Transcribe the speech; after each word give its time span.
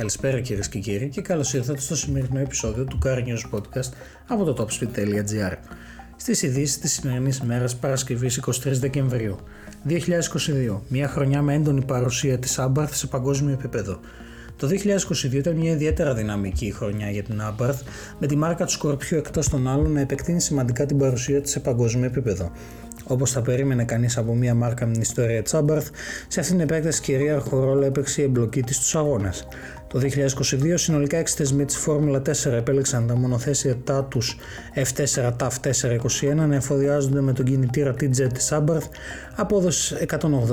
Καλησπέρα 0.00 0.40
κυρίες 0.40 0.68
και 0.68 0.78
κύριοι 0.78 1.08
και 1.08 1.20
καλώς 1.20 1.54
ήρθατε 1.54 1.80
στο 1.80 1.96
σημερινό 1.96 2.38
επεισόδιο 2.38 2.84
του 2.84 2.98
Car 3.04 3.16
News 3.16 3.56
Podcast 3.56 3.92
από 4.26 4.44
το 4.44 4.54
topspeed.gr. 4.58 5.56
Στις 6.16 6.42
ειδήσεις 6.42 6.78
της 6.78 6.92
σημερινής 6.92 7.38
ημέρα 7.38 7.66
Παρασκευής 7.80 8.40
23 8.46 8.50
Δεκεμβρίου 8.64 9.38
2022, 9.88 10.80
μια 10.88 11.08
χρονιά 11.08 11.42
με 11.42 11.54
έντονη 11.54 11.84
παρουσία 11.84 12.38
της 12.38 12.58
Abarth 12.60 12.90
σε 12.90 13.06
παγκόσμιο 13.06 13.52
επίπεδο. 13.52 14.00
Το 14.56 14.68
2022 14.68 15.32
ήταν 15.32 15.56
μια 15.56 15.72
ιδιαίτερα 15.72 16.14
δυναμική 16.14 16.72
χρονιά 16.72 17.10
για 17.10 17.22
την 17.22 17.40
Abarth, 17.40 17.80
με 18.18 18.26
τη 18.26 18.36
μάρκα 18.36 18.64
του 18.64 18.72
Σκορπιού 18.72 19.18
εκτός 19.18 19.48
των 19.48 19.68
άλλων 19.68 19.92
να 19.92 20.00
επεκτείνει 20.00 20.40
σημαντικά 20.40 20.86
την 20.86 20.98
παρουσία 20.98 21.40
της 21.40 21.50
σε 21.50 21.60
παγκόσμιο 21.60 22.04
επίπεδο. 22.04 22.50
Όπως 23.04 23.30
θα 23.30 23.42
περίμενε 23.42 23.84
κανείς 23.84 24.16
από 24.16 24.34
μια 24.34 24.54
μάρκα 24.54 24.86
με 24.86 24.92
την 24.92 25.00
ιστορία 25.00 25.42
της 25.42 25.54
Abarth, 25.54 25.86
σε 26.28 26.40
αυτήν 26.40 26.56
την 26.56 26.60
επέκταση 26.60 27.00
κυρίαρχο 27.00 27.64
ρόλο 27.64 27.84
έπαιξε 27.84 28.20
η 28.20 28.24
εμπλοκή 28.24 28.62
της 28.62 28.76
στους 28.76 28.94
αγώνες. 28.94 29.46
Το 29.92 30.00
2022 30.02 30.72
συνολικά 30.74 31.22
6 31.22 31.24
θεσμοί 31.26 31.64
της 31.64 31.76
Φόρμουλα 31.76 32.22
4 32.26 32.52
επέλεξαν 32.52 33.06
τα 33.06 33.16
μονοθέσια 33.16 33.76
Tatus 33.86 34.36
F4 34.74 35.32
TAF 35.36 35.72
421 36.30 36.34
να 36.34 36.54
εφοδιάζονται 36.54 37.20
με 37.20 37.32
τον 37.32 37.44
κινητήρα 37.44 37.94
TJ 38.00 38.32
της 38.32 38.52
Abarth, 38.52 38.88
απόδοσης 39.36 39.96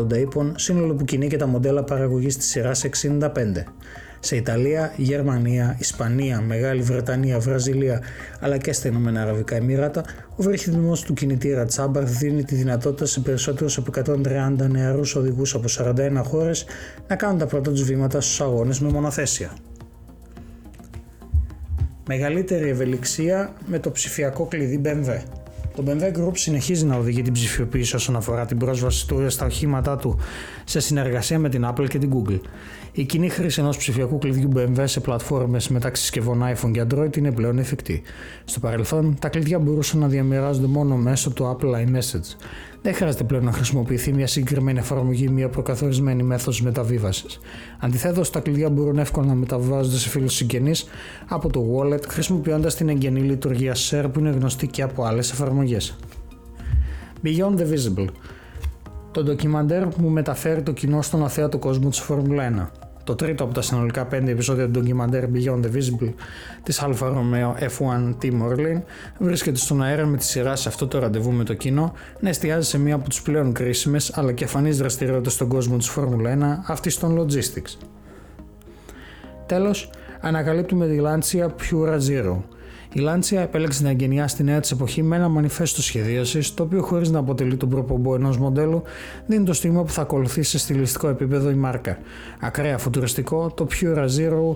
180 0.10 0.18
ύπων, 0.18 0.54
σύνολο 0.58 0.94
που 0.94 1.06
κινεί 1.06 1.28
και 1.28 1.38
τα 1.38 1.48
μοντέλα 1.48 1.84
παραγωγής 1.84 2.38
της 2.38 2.48
σειράς 2.48 2.84
65 2.84 3.64
σε 4.20 4.36
Ιταλία, 4.36 4.94
Γερμανία, 4.96 5.76
Ισπανία, 5.80 6.42
Μεγάλη 6.42 6.82
Βρετανία, 6.82 7.40
Βραζιλία 7.40 8.02
αλλά 8.40 8.58
και 8.58 8.74
στα 8.74 8.88
Ηνωμένα 8.88 9.22
Αραβικά 9.22 9.56
Εμμυράτα, 9.56 10.04
ο 10.36 10.44
βρεχιδισμό 10.44 10.98
του 11.06 11.14
κινητήρα 11.14 11.66
Τσάμπαρ 11.66 12.04
δίνει 12.04 12.44
τη 12.44 12.56
δυνατότητα 12.56 13.06
σε 13.06 13.20
περισσότερους 13.20 13.78
από 13.78 13.92
130 14.60 14.70
νεαρούς 14.70 15.16
οδηγούς 15.16 15.56
από 15.56 15.68
41 15.78 16.22
χώρες 16.24 16.66
να 17.08 17.16
κάνουν 17.16 17.38
τα 17.38 17.46
πρώτα 17.46 17.72
τους 17.72 17.84
βήματα 17.84 18.22
στους 18.22 18.42
αγώνες 18.42 18.80
με 18.80 18.90
μονοθέσια. 18.90 19.52
Μεγαλύτερη 22.08 22.70
ευελιξία 22.70 23.54
με 23.66 23.80
το 23.80 23.92
ψηφιακό 23.92 24.46
κλειδί 24.46 24.82
BMW. 24.86 25.37
Το 25.78 25.84
BMW 25.88 26.18
Group 26.18 26.32
συνεχίζει 26.34 26.86
να 26.86 26.96
οδηγεί 26.96 27.22
την 27.22 27.34
ψηφιοποίηση 27.34 27.96
όσον 27.96 28.16
αφορά 28.16 28.46
την 28.46 28.58
πρόσβαση 28.58 29.08
του 29.08 29.30
στα 29.30 29.46
οχήματά 29.46 29.96
του 29.96 30.18
σε 30.64 30.80
συνεργασία 30.80 31.40
με 31.40 31.50
την 31.50 31.68
Apple 31.70 31.88
και 31.88 31.98
την 31.98 32.12
Google. 32.14 32.40
Η 32.92 33.04
κοινή 33.04 33.30
χρήση 33.30 33.62
ενός 33.62 33.78
ψηφιακού 33.78 34.18
κλειδιού 34.18 34.52
BMW 34.56 34.84
σε 34.84 35.00
πλατφόρμες 35.00 35.68
μεταξύ 35.68 36.02
συσκευών 36.02 36.44
iPhone 36.44 36.72
και 36.72 36.86
Android 36.90 37.18
είναι 37.18 37.32
πλέον 37.32 37.60
εφικτή. 37.60 38.02
Στο 38.46 38.60
παρελθόν, 38.60 39.18
τα 39.20 39.30
κλειδιά 39.30 39.60
μπορούσαν 39.60 40.00
να 40.00 40.08
διαμοιράζονται 40.08 40.68
μόνο 40.68 40.96
μέσω 40.96 41.30
του 41.30 41.58
Apple 41.58 41.74
iMessage. 41.74 42.36
Δεν 42.82 42.94
χρειάζεται 42.94 43.24
πλέον 43.24 43.44
να 43.44 43.52
χρησιμοποιηθεί 43.52 44.14
μια 44.14 44.28
συγκεκριμένη 44.28 44.80
εφαρμογή 44.80 45.26
ή 45.30 45.32
μια 45.32 45.50
προκαθορισμένη 45.50 46.24
μέθοδος 46.24 46.62
μεταβίβασης. 46.62 47.40
Αντιθέτως, 47.80 48.30
τα 48.30 48.40
κλειδιά 48.40 48.70
μπορούν 48.70 48.98
εύκολα 48.98 49.28
να 49.28 49.34
μεταβιβάζονται 49.34 49.98
σε 49.98 50.10
φίλους 50.10 50.34
συγγενείς 50.34 50.86
από 51.28 51.50
το 51.50 51.66
wallet 51.76 52.08
χρησιμοποιώντας 52.08 52.76
την 52.76 52.90
εγγενή 52.90 53.20
λειτουργία 53.20 53.76
Share 53.90 54.06
που 54.14 54.20
είναι 54.20 54.30
γνωστή 54.30 54.68
και 54.68 54.82
από 54.82 55.04
άλλες 55.04 55.32
εφαρμογές. 55.32 55.96
Beyond 57.24 57.58
the 57.58 57.66
Visible 57.74 58.08
το 59.12 59.24
ντοκιμαντέρ 59.24 59.88
που 59.88 60.08
μεταφέρει 60.08 60.62
το 60.62 60.72
κοινό 60.72 61.02
στον 61.02 61.24
αθέατο 61.24 61.58
κόσμο 61.58 61.90
της 61.90 62.00
Φόρμουλα 62.00 62.72
1 62.74 62.87
το 63.08 63.16
τρίτο 63.16 63.44
από 63.44 63.54
τα 63.54 63.62
συνολικά 63.62 64.08
5 64.12 64.28
επεισόδια 64.28 64.66
του 64.66 64.72
ντοκιμαντέρ 64.72 65.24
Beyond 65.34 65.60
the 65.64 65.78
Visible 65.78 66.14
της 66.64 66.82
Alfa 66.84 67.08
Romeo 67.08 67.54
F1 67.60 68.16
Team 68.22 68.42
Orlean 68.50 68.82
βρίσκεται 69.18 69.58
στον 69.58 69.84
αέρα 69.84 70.06
με 70.06 70.18
τη 70.18 70.24
σειρά 70.24 70.56
σε 70.56 70.70
αυτό 70.70 70.88
το 70.88 71.00
ραντεβού 71.00 71.32
με 71.32 71.44
το 71.44 71.54
κοινό 71.54 71.94
να 72.20 72.30
εστιάζει 72.30 72.70
σε 72.70 72.80
μία 72.80 72.96
από 72.96 73.10
τους 73.10 73.22
πλέον 73.22 73.54
κρίσιμες 73.54 74.12
αλλά 74.18 74.32
και 74.32 74.44
αφανείς 74.44 74.78
δραστηριότητες 74.78 75.34
στον 75.34 75.48
κόσμο 75.48 75.78
της 75.78 75.90
Φόρμουλα 75.90 76.62
1, 76.66 76.72
αυτής 76.72 76.98
των 76.98 77.20
logistics. 77.20 77.78
Τέλος, 79.46 79.90
ανακαλύπτουμε 80.22 80.88
τη 80.88 80.98
Lancia 81.02 81.46
Pura 81.46 82.00
Zero, 82.10 82.38
η 82.94 83.00
Lancia 83.00 83.38
επέλεξε 83.38 83.84
να 83.84 83.90
εγκαινιάσει 83.90 84.34
στη 84.36 84.44
νέα 84.44 84.60
της 84.60 84.72
εποχή 84.72 85.04
με 85.04 85.16
ένα 85.16 85.28
μανιφέστο 85.30 85.82
σχεδίασης, 85.82 86.54
το 86.54 86.64
οποίο 86.64 86.82
χωρίς 86.82 87.10
να 87.10 87.20
αποτελεί 87.20 87.58
τον 87.58 87.70
προπομπό 87.70 88.16
ενός 88.16 88.38
μοντέλου, 88.38 88.82
δίνει 89.26 89.46
το 89.46 89.54
στίγμα 89.54 89.84
που 89.84 89.92
θα 89.92 90.02
ακολουθήσει 90.02 90.50
σε 90.50 90.58
στιλιστικό 90.58 91.08
επίπεδο 91.08 91.50
η 91.50 91.56
μάρκα. 91.56 91.98
Ακραία 92.40 92.78
φουτουριστικό, 92.78 93.52
το 93.56 93.68
Pura 93.72 94.06
Zero 94.06 94.56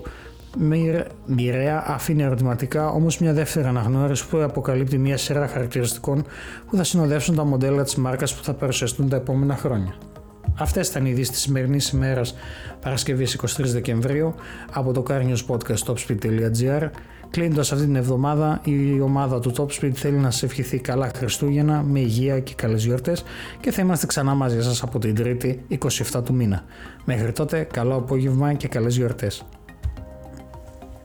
μοιραία 1.26 1.84
αφήνει 1.86 2.22
ερωτηματικά 2.22 2.88
όμως 2.88 3.18
μια 3.18 3.32
δεύτερη 3.32 3.66
αναγνώριση 3.66 4.28
που 4.28 4.38
αποκαλύπτει 4.38 4.98
μια 4.98 5.16
σειρά 5.16 5.46
χαρακτηριστικών 5.46 6.24
που 6.70 6.76
θα 6.76 6.84
συνοδεύσουν 6.84 7.34
τα 7.34 7.44
μοντέλα 7.44 7.82
της 7.82 7.94
μάρκας 7.94 8.34
που 8.34 8.44
θα 8.44 8.54
παρουσιαστούν 8.54 9.08
τα 9.08 9.16
επόμενα 9.16 9.56
χρόνια. 9.56 9.94
Αυτές 10.54 10.88
ήταν 10.88 11.06
οι 11.06 11.10
ειδήσεις 11.10 11.30
της 11.30 11.40
σημερινής 11.40 11.88
ημέρας 11.88 12.34
Παρασκευή 12.80 13.26
23 13.40 13.46
Δεκεμβρίου 13.58 14.34
από 14.72 14.92
το 14.92 15.02
Carnews 15.08 15.46
Podcast 15.46 15.84
topspeed.gr. 15.86 16.88
Κλείνοντας 17.30 17.72
αυτή 17.72 17.84
την 17.84 17.96
εβδομάδα, 17.96 18.60
η 18.64 19.00
ομάδα 19.00 19.40
του 19.40 19.52
Topspeed 19.56 19.90
θέλει 19.94 20.16
να 20.16 20.30
σας 20.30 20.42
ευχηθεί 20.42 20.78
καλά 20.78 21.10
Χριστούγεννα 21.16 21.82
με 21.82 22.00
υγεία 22.00 22.40
και 22.40 22.54
καλές 22.54 22.84
γιορτές 22.84 23.24
και 23.60 23.70
θα 23.70 23.82
είμαστε 23.82 24.06
ξανά 24.06 24.34
μαζί 24.34 24.62
σας 24.62 24.82
από 24.82 24.98
την 24.98 25.14
Τρίτη 25.14 25.64
27 26.12 26.22
του 26.24 26.34
μήνα. 26.34 26.64
Μέχρι 27.04 27.32
τότε, 27.32 27.66
καλό 27.72 27.94
απόγευμα 27.94 28.52
και 28.52 28.68
καλές 28.68 28.96
γιορτές. 28.96 29.44